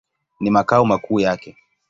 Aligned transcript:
Ni 0.39 0.49
makao 0.51 0.85
makuu 0.85 1.19
yake. 1.19 1.57